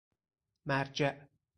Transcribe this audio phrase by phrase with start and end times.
[0.65, 1.29] مرجع